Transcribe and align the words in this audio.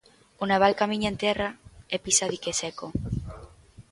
O 0.41 0.43
naval 0.51 0.73
camiña 0.81 1.09
en 1.13 1.17
terra 1.23 1.49
e 1.95 1.97
pisa 2.03 2.25
dique 2.31 2.51
seco. 2.61 2.87